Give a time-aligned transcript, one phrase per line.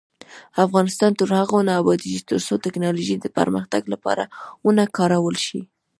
[0.65, 4.23] افغانستان تر هغو نه ابادیږي، ترڅو ټیکنالوژي د پرمختګ لپاره
[4.65, 5.59] ونه کارول شي.